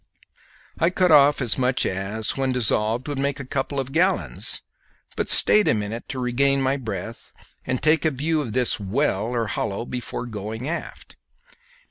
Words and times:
I 0.79 0.89
cut 0.89 1.11
off 1.11 1.43
as 1.43 1.59
much 1.59 1.85
as, 1.85 2.35
when 2.35 2.51
dissolved, 2.51 3.07
would 3.07 3.19
make 3.19 3.39
a 3.39 3.45
couple 3.45 3.79
of 3.79 3.91
gallons, 3.91 4.63
but 5.15 5.29
stayed 5.29 5.67
a 5.67 5.75
minute 5.75 6.09
to 6.09 6.17
regain 6.17 6.59
my 6.59 6.75
breath 6.75 7.31
and 7.67 7.83
take 7.83 8.03
a 8.03 8.09
view 8.09 8.41
of 8.41 8.53
this 8.53 8.79
well 8.79 9.25
or 9.25 9.45
hollow 9.45 9.85
before 9.85 10.25
going 10.25 10.67
aft. 10.67 11.17